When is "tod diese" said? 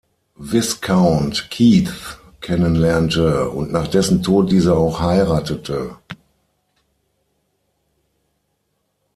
4.23-4.75